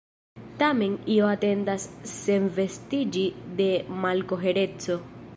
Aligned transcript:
Tamen 0.61 0.93
io 1.15 1.27
atendas 1.33 1.85
senvestiĝi 2.13 3.25
de 3.59 3.67
malkohereco. 4.07 4.97